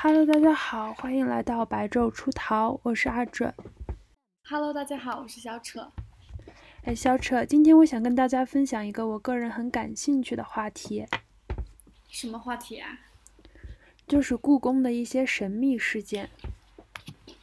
[0.00, 3.52] Hello，大家好，欢迎来到白昼出逃，我是阿准。
[4.48, 5.90] Hello，大家好，我是小扯。
[6.84, 11.04] 哎，小扯，今天我想跟大家分享一个我个人很感兴趣的话题。
[12.08, 13.00] 什么话题啊？
[14.06, 16.30] 就是故宫的一些神秘事件。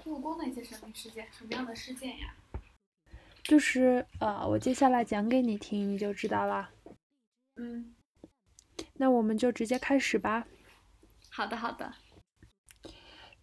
[0.02, 2.34] 故宫的一些神秘事件，什么样的事件呀？
[3.44, 6.70] 就是呃，我接下来讲给你听，你就知道了。
[7.58, 7.94] 嗯，
[8.94, 10.48] 那我们就直接开始吧。
[11.30, 11.94] 好的，好的。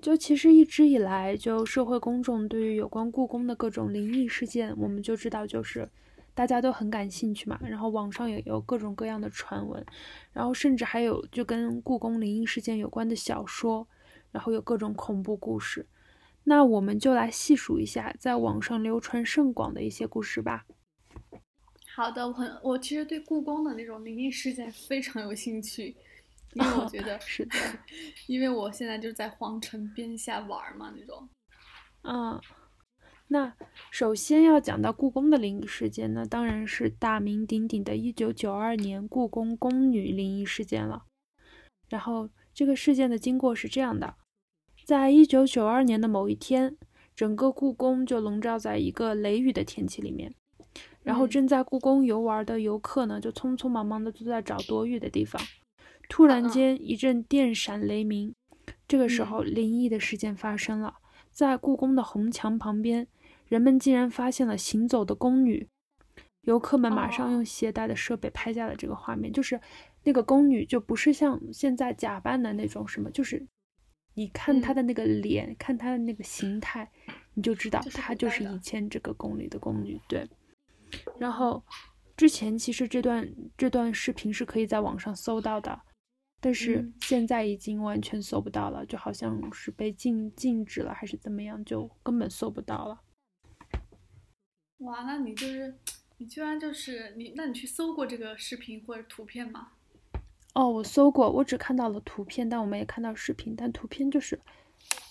[0.03, 5.89] 就其实一直以来，就社会公众对于有关故宫的各种灵异事件，我们就知道就是
[6.35, 7.57] 大家都很感兴趣嘛。
[7.63, 9.87] 然后网上也有各种各样的传闻，
[10.33, 13.87] 然后甚至还有就跟故宫灵异事件有关的小说，
[14.33, 15.87] 然后有各种恐怖故事。
[16.43, 20.67] 那我们就来细数一下在网上流传甚广的一些故事吧。
[21.95, 25.95] 好的，我很我其实对故宫的那种灵异事件非常有兴趣。
[26.55, 27.57] 因为我觉 得是的，
[28.27, 31.29] 因为我现在就在皇城边下玩嘛，那种。
[32.03, 32.41] 嗯，
[33.29, 33.55] 那
[33.91, 41.05] 首先要讲到故宫的灵异事件呢，当然是大名鼎鼎的1992年故宫宫女灵异事件了。
[41.89, 44.17] 然后这个事件的经过是这样的，
[44.85, 46.77] 在1992年的某一天，
[47.15, 50.35] 整个故宫就笼罩在一个雷雨的天气里面，
[51.03, 55.41] 然后正在故宫游玩的游客呢，就匆匆忙忙的都在找躲雨的地方。
[56.13, 58.35] 突然间一阵电闪雷鸣，
[58.87, 60.97] 这个时候灵异的事件发生了。
[61.31, 63.09] 在故宫的红墙旁边，
[63.49, 65.67] 人们竟然发现了行走的宫女。
[66.43, 69.59] 游客们马上用携带的设备拍下了这个画面，就是
[70.05, 73.47] 那个宫女就不是像现在假扮的那种什么，就是
[74.13, 76.91] 你看她的那个脸，看她的那个形态，
[77.33, 79.99] 你就知道她就是以前这个宫里的宫女。
[80.07, 80.29] 对，
[81.19, 81.65] 然后
[82.19, 85.81] 之前其实这段这段视频是可以在网上搜到的。
[86.45, 93.01] 但是现在已经完全搜不到了，就好像是被禁禁止了，还是怎么样，就根本搜不到了。
[94.79, 95.73] 哇，那你就是
[96.17, 99.69] 你居然就是你，那你去搜过这个视频或者图片吗？
[100.55, 104.37] 哦，我搜过，我只看到了图片，但我们也看到视频，但图片就是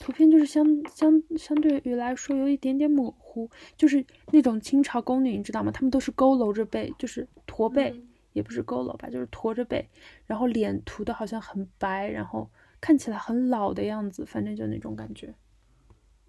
[0.01, 5.72] 图片就是相相相对于来说有一点点模糊，就是那种清朝宫女，你知道吗？
[5.72, 7.95] 她们都是佝偻着背，就是驼背。
[8.33, 9.85] 也不是佝偻吧，就是驼着背，
[10.27, 12.49] 然后脸涂的好像很白，然后
[12.79, 15.33] 看起来很老的样子，反正就那种感觉。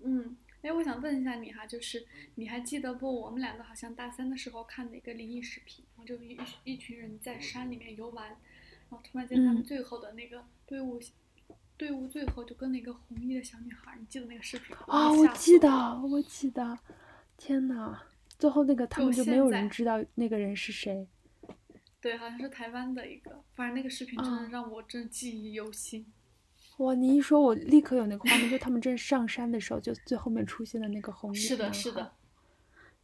[0.04, 2.04] 嗯，哎，我想问一下你哈，就是
[2.34, 3.20] 你还记得不？
[3.20, 8.38] 我们两个好像大三的时候看的一个灵异视频，然后就一一群人在山里面游玩，然
[8.90, 11.00] 后突然间他们最后的那个队伍，
[11.76, 14.84] 队伍最后就跟那个红衣的小女孩，你记得那个视频吗？
[14.88, 15.68] 啊，我记得，
[16.02, 16.78] 我记得。
[17.36, 17.98] 天呐，
[18.38, 21.08] 最后那个他们就没有人知道那个人是谁。
[22.02, 26.12] 对，好像是台湾的一个，反正那个视频真的让我真记忆犹新。
[26.78, 32.12] 哇，你一说，我立刻有那个画面，就他们正上山的时候，就最后面出现的那个红衣是的，是的。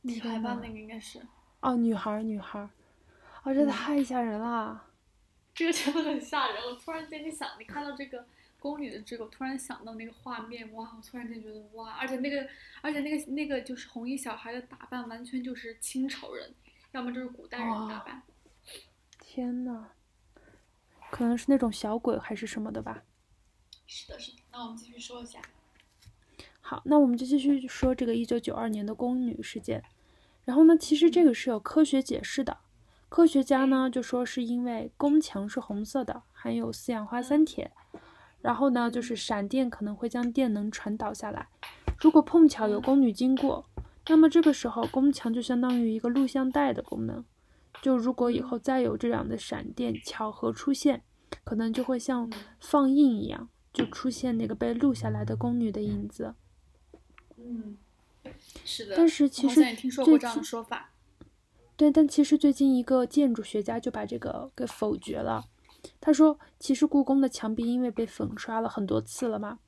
[0.03, 1.20] 女孩吧，那个应该是。
[1.60, 2.59] 哦，女孩，女孩。
[2.59, 4.84] 啊，这太吓人了。
[5.54, 6.56] 这个真的很吓人。
[6.65, 8.26] 我突然间，你想，你看到这个
[8.59, 10.92] 宫女的这个，我突然想到那个画面，哇！
[10.97, 11.92] 我突然间觉得，哇！
[12.00, 12.48] 而且那个，
[12.80, 16.53] 而且那个那个就是红衣小孩的打扮，完全就是清朝人，
[16.92, 18.22] 要么就是古代人打扮。
[19.38, 19.91] 天呐，
[21.12, 23.04] 可能是那种小鬼还是什么的吧。
[23.87, 24.38] 是的，是的。
[24.50, 25.38] 那我们继续说一下。
[26.60, 29.84] 好，那我们就继续说这个一九九二年的宫女事件。
[30.44, 32.59] 然后呢，其实这个是有科学解释的。
[33.09, 37.71] 科学家呢就说是因为宫墙是红色的，含有四氧化三铁。
[38.41, 41.47] 然后呢，就是闪电可能会将电能传导下来。
[42.00, 43.65] 如果碰巧有宫女经过，
[44.09, 47.25] 那么这个时候宫墙就相当于一个录像带的功能。
[47.83, 51.03] 就如果以后再有这样的闪电巧合出现，
[51.44, 52.31] 可能就会像
[52.61, 56.34] 放映一样，就出现那个被录下来的宫女的影子。
[57.37, 57.77] 嗯，
[58.65, 58.97] 是的。
[58.97, 59.62] 但是其实
[60.05, 60.91] 最近说法。
[61.77, 65.45] 对，但其实最近一个建筑学家就把这个给否决了。
[66.00, 69.60] 他说，其实故宫的墙壁因为被粉刷了很多次了嘛，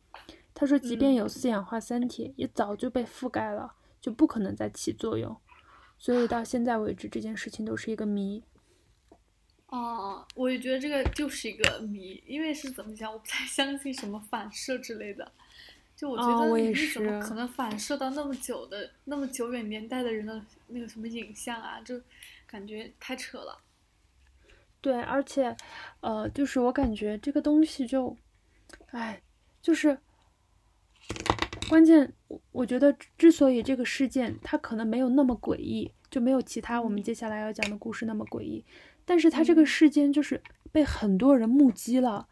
[0.52, 5.36] 他说即便有四氧化三铁，也早就被覆盖了，就不可能再起作用。
[6.00, 8.42] 所以到现在为止，这件事情都是一个谜。
[9.66, 15.30] 哦，我也觉得这个就是一个谜，因为是怎么讲，我不太相信什么反射之类的。
[15.94, 21.78] 就我觉得你怎么可能反射到那么久的、那么久远年代的人的那个什么影像啊？
[21.82, 22.00] 就
[22.46, 23.60] 感觉太扯了。
[24.80, 25.54] 对，而且，
[26.00, 28.16] 呃，就是我感觉这个东西就，
[28.92, 29.20] 哎，
[29.60, 29.98] 就是。
[31.70, 38.64] 关键，我我觉得之所以这个事件它可能没有那么诡异，就没有其他我们接下来要讲的故事那么诡异，
[39.04, 42.26] 但是它这个事件就是被很多人目击了，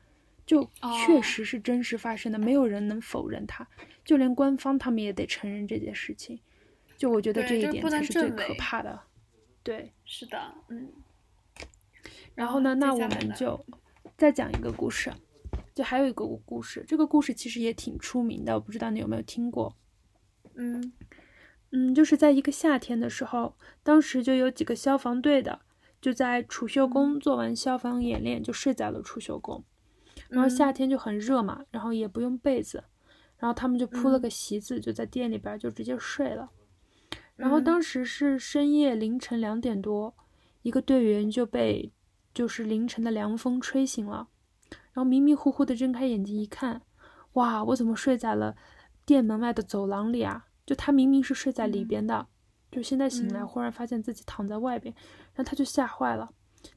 [0.45, 3.65] 就确哦实是真实发生的，没有人能否认它，
[4.05, 6.41] 就连官方他们也得承认这件事情。
[6.97, 9.01] 就我觉得这一点才是最可怕的。
[9.63, 10.89] 对，是的，嗯。
[12.35, 13.65] 然后呢，那我们就
[14.17, 15.13] 再讲一个故事，
[15.79, 19.77] 就还有一个故事，这个故事其实也挺出名的，我不知道你有没有听过。
[20.57, 20.93] 嗯
[21.71, 25.61] 嗯，就是在一个夏天的时候，当时就有几个消防队的
[26.01, 29.65] 就在储秀宫做完消防演练，就睡在了储秀宫。
[30.29, 32.83] 然后夏嗯天就很热嘛，然后也不用被子，
[33.37, 36.51] 然后他们就铺了嗯个席子，就在店里边儿就直接睡了。
[37.37, 40.13] 然后嗯当时是深夜凌晨两点多，
[40.63, 41.93] 一个队员就被
[42.35, 44.27] 就是凌晨的凉风吹醒了，
[44.93, 46.83] 然后迷迷糊糊的睁开眼睛一看，
[47.35, 48.57] 哇，我怎么睡在了
[49.05, 50.47] 店门外的走廊里啊？
[50.67, 52.27] 就他明明是睡在里嗯边的，
[52.71, 54.95] 就现在醒来嗯忽然发现自己躺在外边，
[55.35, 56.31] 然后他就吓坏了。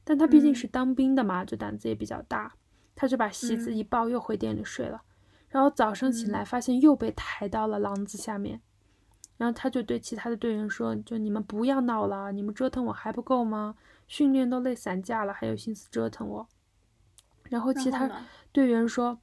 [0.04, 2.54] 但他毕竟嗯是当兵的嘛，就胆子也比较大，
[2.94, 5.02] 他就把席子嗯一抱，又回店里睡了。
[5.48, 8.60] 然后早上醒来，发现又被抬到了廊子下面。
[9.36, 13.74] 然后他就对其他的队员说：“就你们不要闹了，你们折腾我还不够吗？
[14.06, 16.48] 训练都累散架了，还有心思折腾我。”
[17.52, 18.10] 然后其他
[18.50, 19.20] 队员说：“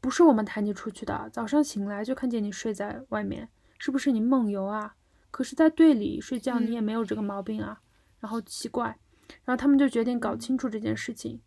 [0.00, 3.48] 不是我们抬你出去的，早上醒来就看见你睡在外面，
[3.80, 4.94] 是不是你梦游啊？
[5.32, 7.80] 可是，在队里睡觉你也嗯没有这个毛病啊。
[8.20, 8.96] 然后奇怪，
[9.44, 11.40] 然后他们就决定搞嗯清楚这件事情。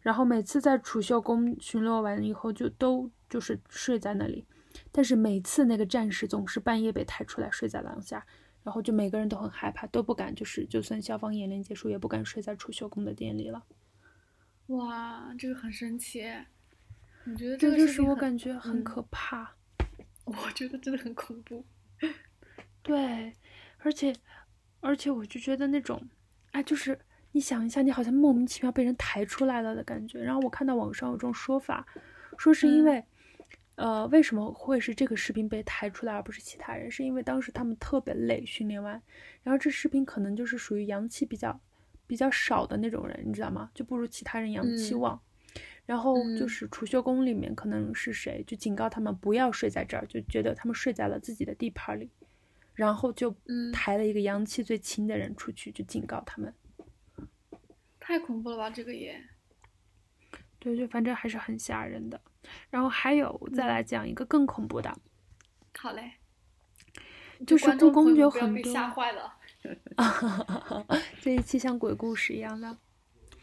[0.00, 4.46] 然后每次在储秀宫巡逻完以后，就都就是睡在那里。
[4.90, 8.24] 但是每次那个战士总是半夜被抬出来睡在廊下，
[8.62, 13.62] 然后就每个人都很害怕，都不敢就是就算消防演练结束，也不敢睡在储秀宫的店里了。
[14.70, 16.22] 哇，这个很神奇。
[17.26, 19.56] 我觉得这个就是我感觉很嗯可怕。
[20.24, 21.64] 我觉得真的很恐怖。
[22.82, 23.34] 对，
[23.78, 24.14] 而且
[24.80, 26.00] 而且我就觉得那种，
[26.52, 26.98] 哎，就是
[27.32, 30.22] 你想一下，你好像莫名其妙被人抬出来了的感觉。
[30.22, 31.86] 然后我看到网上有这种说法，
[32.38, 33.04] 说是因嗯为，
[33.74, 36.88] 呃，为什么会是这个士兵被抬出来，而不是其他人？
[36.88, 39.02] 是因为当时他们特别累，训练完，
[39.42, 41.60] 然后这士兵可能就是属于阳气比较
[42.10, 43.70] 比较少的那种人，你知道吗？
[43.72, 45.22] 就不如其他人阳气嗯旺。
[45.86, 52.10] 然后就嗯是储秀宫里面可能是谁就警告他们不要睡在这儿，就觉得他们睡在了自己的地盘里，
[52.74, 56.52] 然后就嗯抬了一个阳气最轻的人出去，就警告他们。
[58.00, 59.22] 太恐怖了吧，这个也。
[60.58, 62.20] 对，就反正还是很吓人的。
[62.70, 64.92] 然后还有再嗯来讲一个更恐怖的，
[65.78, 66.14] 好嘞。
[67.46, 69.34] 就是故宫朋友不要被有很多吓坏了。
[71.20, 72.76] 这一期像鬼故事一样的。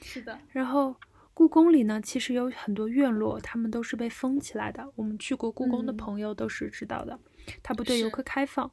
[0.01, 0.37] 是的。
[0.49, 0.95] 然后
[1.33, 4.91] 故宫里呢，其实有很多院落，他们都是被封起来的。
[4.95, 7.19] 我们去过故宫的嗯朋友都是知道的，
[7.61, 8.71] 它不对游客开放。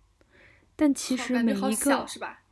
[0.77, 2.43] 但其实每一个是吧？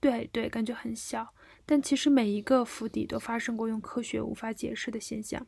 [0.00, 1.32] 对对，感觉很小，
[1.64, 5.46] 但其实每一个府邸都发生过用科学无法解释的现象。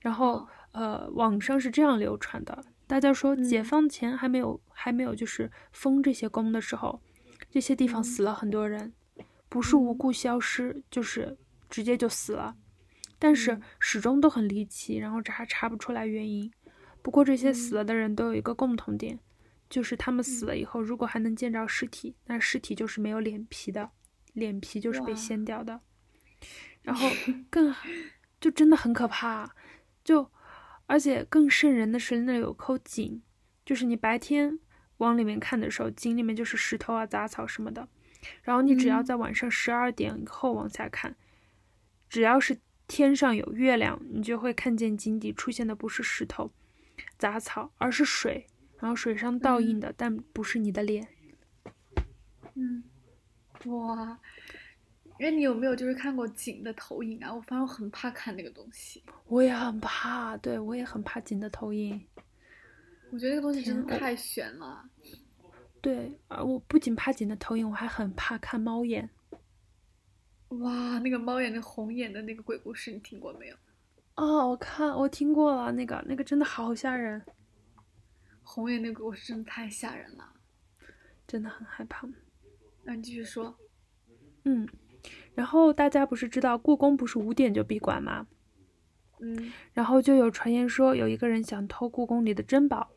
[0.00, 7.00] 然后哦，呃，网上是这样流传的，大家说解嗯放前还没有还没有就是封这些宫的时候，
[7.50, 8.92] 这些地方嗯死了很多人，
[9.48, 11.36] 不是无嗯故消失，就是
[11.68, 12.56] 直接就死了，
[13.18, 16.50] 但是嗯始终都很离奇，然后查查不出来原因。
[17.02, 19.18] 不过这些死嗯了的人都有一个共同点，
[19.68, 23.90] 就是他们死了以后，如果还能见着尸体，那尸体就是没有脸皮的，
[24.34, 25.80] 脸皮就是被掀掉的。
[26.82, 27.08] 然后
[27.50, 27.74] 更
[28.40, 29.54] 就真的很可怕，
[30.04, 30.30] 就
[30.86, 33.22] 而且更瘆人的是那里有口井，
[33.64, 34.58] 就是你白天
[35.00, 37.86] 往里面看的时候，井里面就是石头啊、杂草什么的，
[38.42, 41.14] 然后你只要嗯在晚上十二点以后往下看，
[42.08, 46.50] 只要是天上有月亮，你就会看见井底出现的不是石头、
[47.18, 48.46] 杂草，而是水，
[48.78, 51.08] 然后水上倒映的，但不是你的脸。
[52.54, 52.84] 嗯。
[53.66, 54.18] 哇。
[55.22, 57.30] 那，你有没有就是看过井的投影啊？
[57.34, 62.00] 我反正我很怕看那个东西，我也很怕，对我也很怕井的投影。
[63.10, 64.88] 我觉得那个东西真的太悬了。
[65.80, 69.10] 对，而我不仅怕井的投影，我还很怕看猫眼。
[70.48, 73.56] 哇，那个猫眼、那红眼的那个鬼故事，你听过没有？
[74.16, 77.22] 哦，我看我听过了，那个那个真的好吓人，
[78.42, 80.32] 红眼那个鬼故事真的太吓人了。
[81.26, 82.08] 真的很害怕。
[82.84, 83.56] 那你继续说。
[84.44, 84.68] 嗯，
[85.34, 88.26] 然后大家不是知道故宫不是五点就闭馆吗？
[89.22, 92.90] 嗯然后就有传言说有一个人想偷故宫里的珍宝，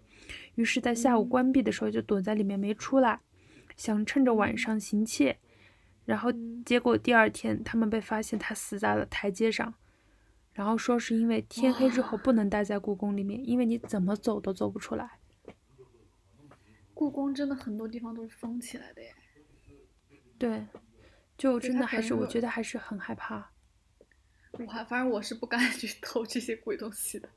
[0.56, 3.22] 于是，在下午嗯关闭的时候就躲在里面没出来，
[3.76, 5.38] 想趁着晚上行窃。
[6.06, 9.74] 然后嗯结果第二天他们被发现他死在了台阶上，
[10.54, 15.20] 然后说是因为天黑之后不能待在故宫里面，因为你怎么走都走不出来。
[16.94, 19.16] 故宫真的很多地方都是封起来的耶。
[20.38, 20.68] 对，
[21.38, 23.52] 就真的还是我觉得还是很害怕。
[24.52, 27.28] 我还反正我是不敢 去偷这些鬼东西的。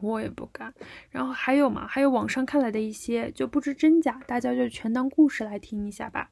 [0.00, 0.72] 我也不敢。
[1.10, 6.30] 然后还有嘛，还有网上看来的一些就不知真假，大家就全当故事来听一下吧。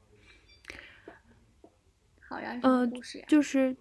[2.27, 2.91] 好呀，嗯，
[3.27, 3.75] 就是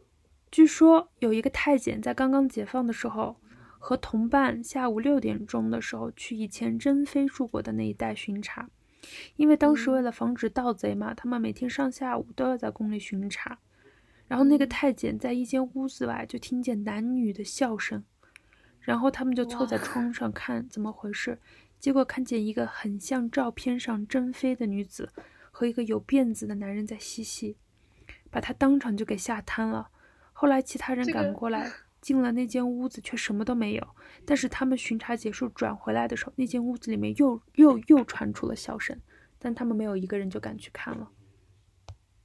[0.51, 3.37] 据说有一个太监在刚刚解放的时候，
[3.79, 8.69] 和同伴下午六点钟的时候去以前珍妃住过的那一带巡查，
[9.37, 13.59] 因为当时为了防止盗贼嘛，他们每天上下午都要在宫里巡查。
[14.29, 18.03] 然后那个太监在一间屋子外就听见男女的笑声，
[18.83, 21.39] 然后他们就凑在窗上看怎么回事，
[21.79, 25.09] 结果看见一个很像照片上珍妃的女子
[25.51, 27.57] 和一个有辫子的男人在嬉戏，
[28.31, 29.89] 把他当场就给吓瘫了。
[30.33, 31.71] 后来其他人赶过来，
[32.01, 33.89] 进了那间屋子却什么都没有。
[34.25, 39.01] 但是他们巡查结束转回来的时候，那间屋子里面又又又传出了笑声，
[39.39, 41.11] 但他们没有一个人就敢去看了。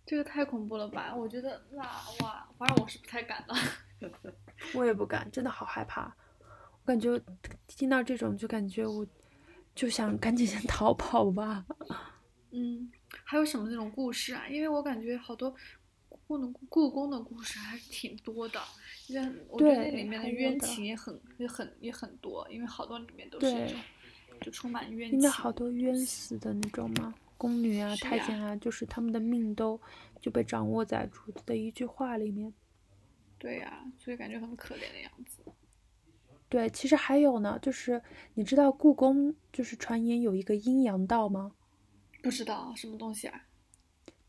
[0.06, 1.14] 这个太恐怖了吧！
[1.14, 1.84] 我觉得那
[2.24, 3.56] 哇，反正我是不太敢了。
[4.74, 6.16] 我也不敢，真的好害怕。
[6.88, 7.22] 我感觉
[7.68, 9.06] 听到这种就感觉我
[9.76, 11.66] 就想赶紧先 逃跑吧。
[12.52, 12.90] 嗯，
[13.26, 14.48] 还有什么那种故事啊？
[14.48, 15.54] 因为我感觉好多
[16.26, 18.62] 故宫故宫的故事还是挺多的，
[19.08, 23.80] 因为我觉得那里面的冤情也很也很也很多，因为好多里面都是这种
[24.40, 25.20] 就充满冤情。
[25.20, 27.14] 因为好多冤死的那种嘛。
[27.38, 29.80] 宫女啊，太监啊，就是他们的命都
[30.22, 32.54] 就被掌握在主子的一句话里面。
[33.38, 35.42] 对呀，所以感觉很可怜的样子。
[36.50, 38.02] 对，其实还有呢，就是
[38.34, 41.52] 你知道故宫就是传言有一个阴阳道吗？
[42.22, 43.46] 不知道什么东西啊？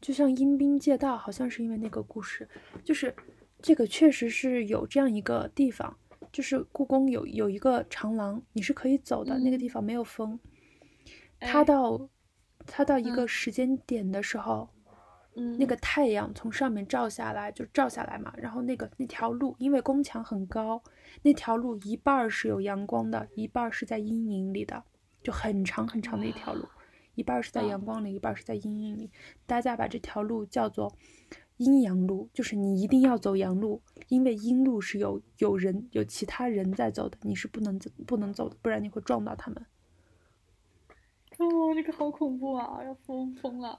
[0.00, 2.48] 就像阴兵借道，好像是因为那个故事，
[2.84, 3.14] 就是
[3.60, 5.96] 这个确实是有这样一个地方，
[6.32, 10.38] 就是故宫有有一个长廊，你是可以走的，那个地方没有风，
[11.40, 12.08] 它到。
[12.70, 14.68] 它到一个时间点的时候，
[15.40, 18.35] 嗯，那个太阳从上面照下来，就照下来嘛。
[18.37, 20.83] 然后那个那条路，因为宫墙很高，
[21.23, 24.83] 那条路一半是有阳光的，一半是在阴影里的，
[25.23, 26.66] 就很长很长的一条路，
[27.14, 29.11] 一半是在阳光里，一半是在阴影里。
[29.47, 30.92] 大家把这条路叫做
[31.59, 39.64] 阴阳路，就是你一定要走阳路，因为阴路是有有人有其他人在走的，你是不能走不能走的，不然你会撞到他们。
[41.38, 42.83] 哦，这个好恐怖啊！
[42.83, 43.78] 要疯疯了，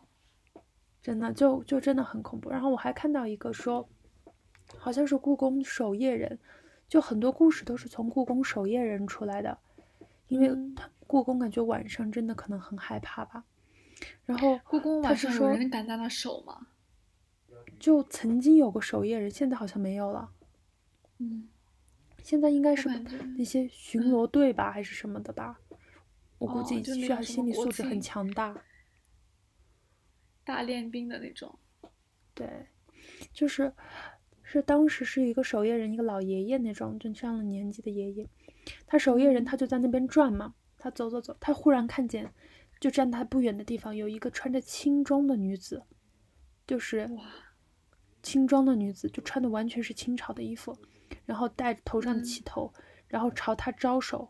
[1.01, 2.49] 真的就就真的很恐怖。
[2.49, 3.87] 然后我还看到一个说，
[4.77, 6.39] 好像是故宫守夜人，
[6.87, 9.57] 就很多故事都是从故宫守夜人出来的，
[10.27, 13.43] 因为他故宫感觉晚上真的可能很害怕吧。
[14.25, 16.67] 然后故宫晚上有人敢在那守吗？
[17.79, 20.31] 就曾经有个守夜人，现在好像没有了。
[21.17, 21.49] 嗯，
[22.23, 22.87] 现在应该是
[23.37, 25.59] 那些巡逻队吧，还是什么的吧。
[26.37, 28.55] 我估计需要心理素质很强大，
[30.49, 31.59] 大练兵的那种。
[32.33, 32.65] 对，
[33.31, 33.71] 就是，
[34.41, 38.27] 是当时是一个守夜人，一个老爷爷那种，就上了年纪的爷爷。
[38.87, 40.55] 他守夜人，他就在那边转嘛。
[40.79, 42.33] 他走走走，他忽然看见，
[42.79, 45.83] 就站他不远的地方有一个穿着青装的女子，
[46.65, 47.23] 就是哇
[48.23, 50.75] 青装的女子，就穿的完全是清朝的衣服，
[51.27, 52.73] 然后戴头上旗头，
[53.07, 54.27] 然后朝他招手。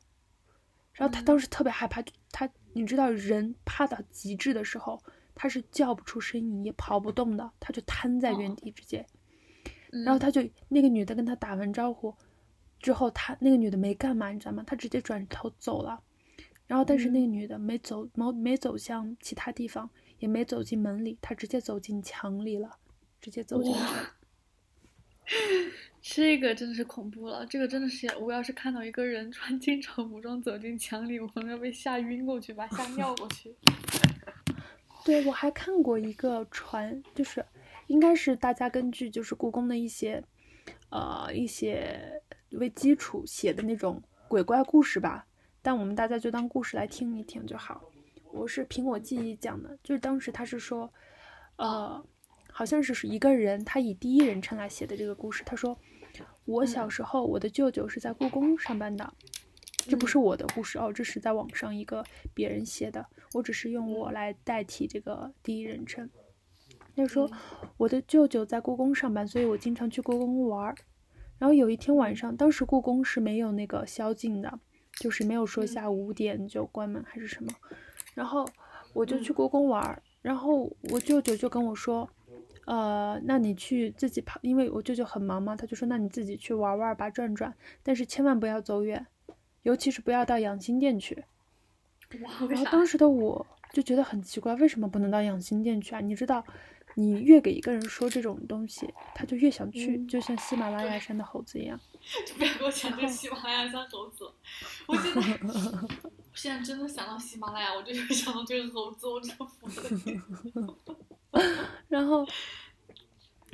[0.91, 5.01] 然后他当时特别害怕，他你知道人怕到极致的时候，
[5.41, 9.05] 他是叫不出声音，也跑不动的，他就瘫在原地直接。
[10.03, 12.13] 然后他就那个女的跟他打完招呼
[12.81, 14.62] 之后，他那个女的没干嘛，你知道吗？
[14.67, 16.03] 他直接转头走了。
[16.67, 22.75] 然后但是那个女的没走，没没走向其他地方，也没走进门里，她直接走进墙里了，
[23.22, 24.15] 直接走进去了。
[26.01, 33.55] 这个真的是恐怖了，这个真的是，我要是看到一个人穿清朝服装走进墙里，我可能要被吓晕过去，把吓尿过去。
[35.09, 37.43] 对，我还看过一个传，就是
[37.87, 40.23] 应该是大家根据就是故宫的一些，
[40.91, 45.25] 呃一些为基础写的那种鬼怪故事吧，
[45.63, 47.81] 但我们大家就当故事来听一听就好。
[48.31, 50.93] 我是凭我记忆讲的，就是当时他是说，
[51.55, 52.05] 呃。
[52.51, 55.43] 好像是是一个人，他以第一人称来写的这个故事。
[55.45, 55.79] 他说
[56.43, 59.13] ：“我小时候，我的舅舅是在故宫上班的，
[59.89, 62.03] 这不是我的故事哦，这是在网上一个
[62.34, 66.10] 别人写的，我只是用我来代替这个第一人称。”
[66.96, 67.29] 他说
[67.77, 70.75] ：“我的舅舅在故宫上班，所以我经常去故宫玩儿。
[71.38, 74.60] 然后有一天晚上，当时故宫是没有那个宵禁的，
[75.00, 77.51] 就是没有说下午五点就关门还是什么。
[78.13, 78.48] 然后
[78.93, 82.10] 我就去故宫玩儿，然后我舅舅就跟我说。”
[82.65, 89.08] 呃，那你去自己跑，因为我舅舅很忙嘛，他就说，那你自己去玩玩吧，转转，但是千万不要走远，
[89.69, 91.23] 尤其是不要到养心殿去。
[92.49, 95.99] 然后当时的我就觉得很奇怪，为什么不能到养心殿去啊？
[95.99, 96.43] 你知道，
[96.95, 101.79] 你越给一个人说这种东西，他就越想去，嗯就像喜马拉雅山的猴子一样。
[102.25, 104.23] 就 不要给我讲这个喜马拉雅山猴子，
[104.88, 110.19] 我现在我现在真的想到喜马拉雅，我就会想到这个猴子，我真的服了你。
[111.89, 112.25] 然后，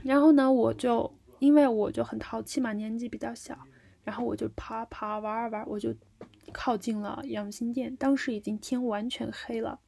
[0.04, 3.58] 然后呢，我就因为我就很淘气嘛，年纪比较小，
[4.06, 5.94] 然后我就爬爬玩儿玩儿，我就
[6.54, 7.94] 靠近了养心殿。
[7.98, 9.82] 当时已经天完全黑了，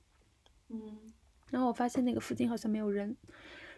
[0.68, 1.14] 嗯
[1.50, 3.16] 然后我发现那个附近好像没有人，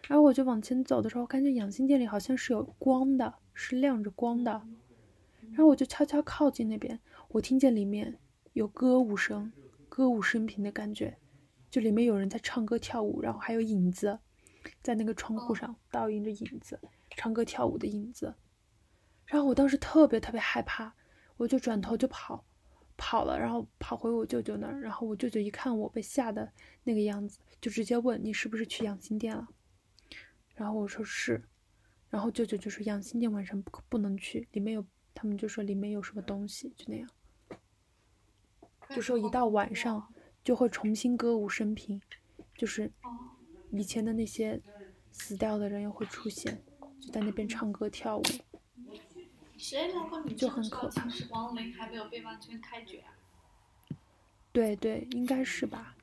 [0.08, 4.50] 然后我就往前走的时候，看见养心殿里好像是有光的，是亮着光的。
[5.50, 8.18] 然后我就悄悄靠近那边，我听见里面
[8.54, 9.52] 有歌舞声，
[9.88, 11.18] 歌舞升平的感觉，
[11.70, 14.18] 就里面有人在唱歌跳舞，然后还有影子，
[14.82, 16.80] 在那个窗户上倒映着影子，
[17.10, 18.34] 唱歌跳舞的影子。
[19.30, 20.92] 然后我当时特别特别害怕，
[21.36, 22.44] 我就转头就跑，
[22.96, 29.46] 跑了，然后跑回我舅舅那儿，然后我舅舅一看我被吓的那个样子，就直接问你是不是去养心殿了？
[30.56, 31.40] 然后我说是，
[32.08, 34.84] 然后舅舅就说养心殿晚上不不能去，里面有，
[35.14, 37.08] 他们就说里面有什么东西，就那样，
[38.90, 42.02] 就说一到晚上就会重新歌舞升平，
[42.56, 43.30] 就是哦，
[43.70, 44.60] 以前的那些
[45.12, 46.60] 死掉的人又会出现，
[47.00, 48.22] 就在那边唱歌跳舞。
[49.60, 53.12] 谁能够你就知道很可怕秦始皇陵还没有被完全开掘啊？
[54.52, 55.94] 对对，应该是吧？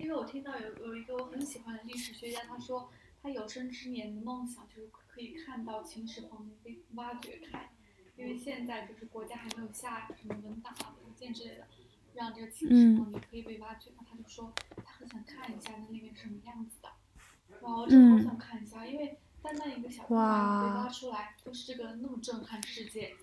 [0.00, 2.90] 因为我听到有有一个我很喜欢的历史学家，他说
[3.22, 7.70] 他有生之年的梦想就是可以看到秦始皇陵被挖掘开，
[8.16, 11.68] 因为现在就是国家还没有下什么文档啊、文件之类的，
[12.14, 13.90] 让这个秦始皇陵可以被挖掘。
[13.96, 14.52] 那他就说
[14.84, 16.88] 他很想看一下那里面是什么样子的。
[17.60, 23.14] 哇，我真的好想看一下，因为单单一个小被挖出来，就是这个那么震撼世界。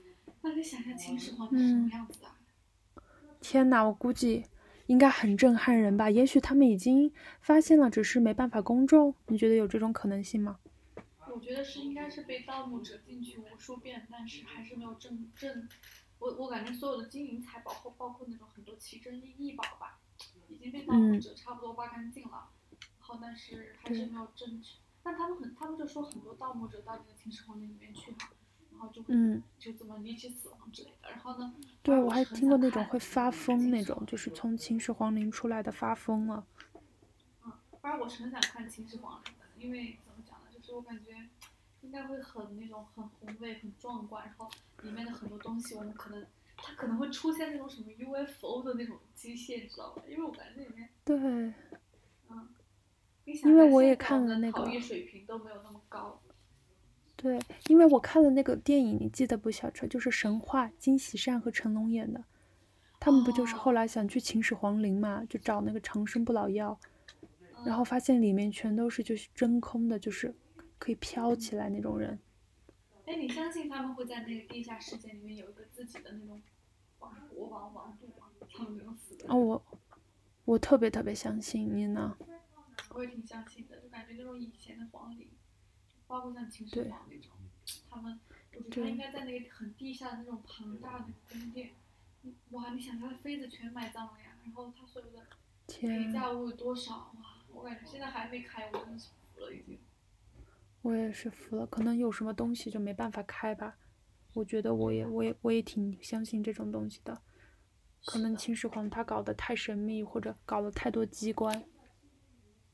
[0.42, 3.02] 那你想秦始皇是什么样子的？
[3.42, 4.46] 天哪，我估计
[4.86, 6.10] 应该很震撼人吧？
[6.10, 7.12] 也许他们已经
[7.42, 9.14] 发现了，只是没办法公众。
[9.28, 10.60] 你觉得有这种可能性吗？
[11.30, 15.68] 我觉得是应该是被盗墓者进去无数遍，但是还是没有证证。
[16.20, 20.00] 我我感觉所有的金银财宝，或包括那种很多奇珍异异宝吧，
[20.48, 22.50] 已经被盗墓者差不多挖干净了。
[22.80, 24.76] 然后但是还是没有证据。
[25.04, 28.18] 那他们很，他们就说很多盗墓者到那个秦始皇陵里面去嘛，
[28.72, 31.10] 然后就会、嗯就怎么离奇死亡之类的。
[31.12, 36.46] 然后呢，对，我还听过那种会发疯那种，就是从秦始皇陵出来的发疯了。
[37.46, 41.30] 嗯，反正我是很想看秦始皇陵的，因为怎么讲呢，就是我感觉
[41.82, 44.50] 应该会很那种很宏伟、很壮观，然后
[44.84, 50.04] 里面的很多东西我们可能它可能会出现那种什么 UFO 的那种机械，你知道吧？
[50.08, 51.54] 因为我感觉那里面，对，
[53.26, 56.22] 因为我也看了那个水平都没有那么高，
[57.16, 59.50] 对，因为我看了那个电影，你记得不？
[59.50, 62.24] 小车就是神话，金喜善和成龙演的。
[63.00, 66.78] 他们不就是后哦来想去秦始皇陵嘛，就找那个长生不老药，
[67.66, 70.34] 然嗯后发现里面全都是就是真空的，就是
[70.78, 72.20] 可以飘起来那种人。
[73.06, 76.42] 哎，你相信他们会在那个地下世界里面有一个自己的那种
[77.00, 78.28] 王国王王度吗？
[78.54, 79.66] 他们没有死的哦，我
[80.46, 82.18] 我特别特别相信你呢。
[82.94, 85.30] 我也挺相信的，就感觉那种以前的皇陵，
[86.08, 87.32] 包括像秦始皇那种，
[87.90, 88.20] 他们，
[88.56, 91.72] 我觉得他应该在那个很地下的那种庞大的宫殿，
[92.22, 95.20] 你哇，你想他的妃子全埋葬了呀，然后他所有的
[95.68, 99.80] 陪天，嫁物有多少哇，我感觉现在还没开，我真的是服了已经。
[100.82, 103.78] 我也是服了，可能有什么东西就没办法开吧。
[104.34, 107.22] 我觉得我也我也我也挺相信这种东西的。
[108.06, 111.64] 可能秦始皇他搞得太神秘，或者搞了太多机关。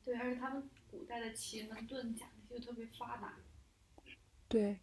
[0.09, 3.37] 对，而且他们古代的奇门遁甲那些特别发达，
[4.47, 4.79] 对，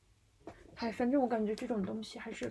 [0.76, 2.48] 哎，反正我感觉这种东西还是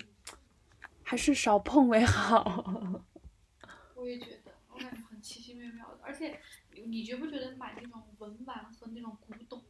[1.02, 3.06] 还是少碰为好。
[3.96, 6.38] 我也觉得，我感觉很奇奇妙妙的，而且
[6.74, 9.64] 你你觉不觉得买那种文玩和那种古董，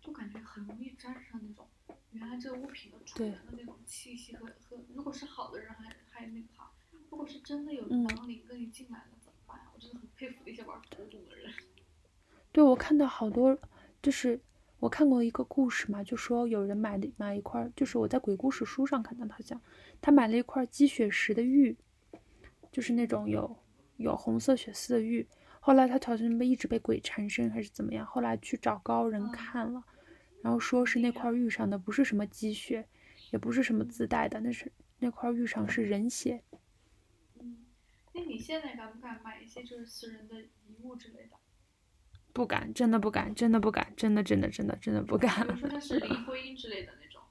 [0.00, 1.68] 就感觉很容易沾上那种
[2.12, 6.72] 原来这个物品的主人的那种气息和和，如果是好的人还还那个好，
[7.10, 9.72] 如果是真的有嗯亡灵跟你进来了怎么办呀？
[9.74, 11.52] 我真的很佩服那些玩古董的人。
[12.52, 13.58] 对，我看到好多，
[14.02, 14.38] 就是
[14.78, 19.60] 我看过一个故事嘛，就说有人买的买一块，就是我在鬼故事书上看到，好像
[20.02, 21.76] 他买了一块积雪石的玉，
[22.70, 23.56] 就是那种有
[23.96, 25.26] 有红色血丝的玉。
[25.60, 29.82] 后来他好像被一直被鬼缠身还是怎么样，后来去找高人嗯看了，
[30.42, 32.86] 然后说是那块玉上的不是什么积雪，
[33.30, 36.42] 也不是什么自带的，那是那块玉上是人血。
[37.40, 37.64] 嗯，
[38.12, 41.36] 那你现在敢不敢买一些就是私人的遗物之类的？
[42.32, 47.22] 不敢，真的不敢，真的不敢，真的真的真的真的不敢比，如说它是林徽因之类的那种，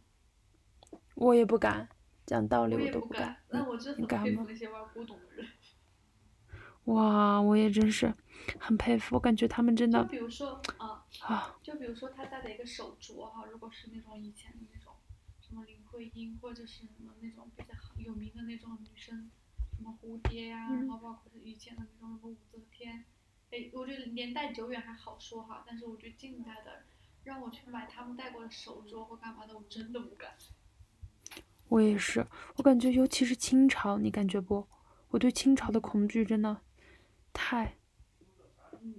[1.15, 1.87] 我也不敢，
[2.25, 3.37] 讲道理我都不敢。
[3.49, 5.47] 那我真很你敢吗佩服那些玩古董的人。
[6.85, 8.13] 哇，我也真是
[8.59, 14.93] 很佩服，我感觉他们真的，就比如说啊，啊，就比如说他戴的一个手镯哈，如果是那种以前的那种
[15.39, 19.29] 什么林徽因或者是什么那种比较有名的那种女生，
[19.77, 23.05] 什么蝴蝶呀、嗯然后包括是以前的那种什么武则天，
[23.51, 26.83] 哎，我觉得年代久远还好说哈，但是我觉得近代的
[27.23, 30.37] 让我去买他们戴过的手镯或干嘛的，我真的不敢。
[31.67, 32.25] 我也是，
[32.57, 34.67] 我感觉尤其是清朝，你感觉不？
[35.09, 36.61] 我对清朝的恐惧真的
[37.33, 37.75] 太……
[38.81, 38.95] 嗯，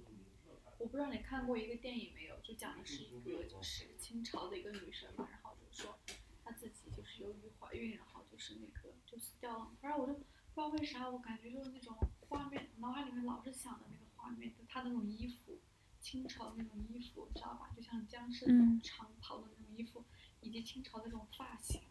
[0.77, 5.97] 我不知道你看过一个电影没有，就讲的是一个就是清朝的一个女生嘛，然后就是说
[6.45, 9.71] 她自己就是由于怀孕，然后就是那个就死掉了。
[9.81, 11.97] 反正我就不知道为啥，我感觉就是那种
[12.29, 15.59] 画面，脑海里面老是想的那个画面，就她那种衣服，
[15.99, 17.69] 清朝的那种衣服，知道吧？
[17.75, 20.05] 就像僵尸那种嗯长袍的那种衣服，
[20.39, 21.81] 以及清朝的那种发型，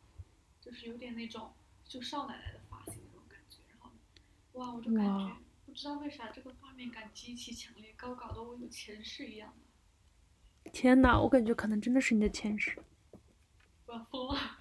[0.63, 1.53] 就是有点那种
[1.85, 3.59] 就少奶奶的发型那种感觉。
[3.69, 3.91] 然后，
[4.53, 10.71] 哇，我就感觉不知道为啥这个画面感极其强烈，高搞得我有前世一样的。
[10.71, 12.83] 天呐，我感觉可能真的是你的前世。
[13.87, 14.59] 我要疯了。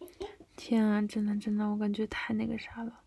[0.56, 3.03] 天啊，真的真的，我感觉太那个啥了。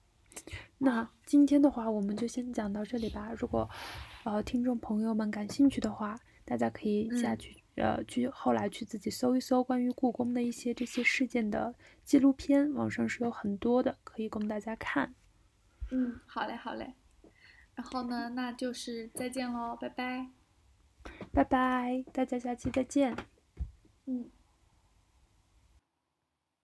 [0.80, 3.32] 那今天的话，我们就先讲到这里吧。
[3.38, 3.68] 如果
[4.24, 15.16] 呃听众朋友们感兴趣的话，大家可以下嗯去、呃去后来去自己搜一搜关于故宫的一些这些事件的纪录片，网上是有很多的，可以供大家看。
[15.92, 16.94] 嗯，好嘞，好嘞。
[17.74, 20.28] 然后呢，那就是再见喽，拜拜。
[21.32, 23.16] 拜拜，大家下期再见。
[24.06, 24.30] 嗯。